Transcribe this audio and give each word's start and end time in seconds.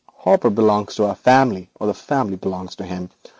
Hopper 0.15 0.49
belongs 0.49 0.95
to 0.95 1.05
our 1.05 1.13
family, 1.15 1.69
or 1.75 1.85
the 1.85 1.93
family 1.93 2.35
belongs 2.35 2.75
to 2.77 2.83
him. 2.87 3.11